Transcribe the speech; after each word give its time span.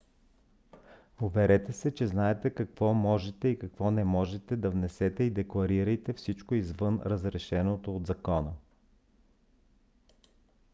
уверете 1.21 1.73
се 1.73 1.93
че 1.95 2.07
знаете 2.07 2.49
какво 2.49 2.93
можете 2.93 3.47
и 3.47 3.59
какво 3.59 3.91
не 3.91 4.03
можете 4.03 4.55
да 4.55 4.69
внесете 4.69 5.23
и 5.23 5.31
декларирайте 5.31 6.13
всичко 6.13 6.55
извън 6.55 7.01
разрешеното 7.05 7.95
от 7.95 8.07
закона 8.07 8.53